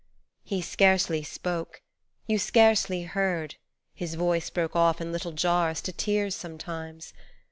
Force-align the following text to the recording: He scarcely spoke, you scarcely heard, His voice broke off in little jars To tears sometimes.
He 0.43 0.63
scarcely 0.63 1.21
spoke, 1.21 1.79
you 2.25 2.39
scarcely 2.39 3.03
heard, 3.03 3.57
His 3.93 4.15
voice 4.15 4.49
broke 4.49 4.75
off 4.75 4.99
in 4.99 5.11
little 5.11 5.31
jars 5.31 5.79
To 5.83 5.91
tears 5.93 6.33
sometimes. 6.33 7.13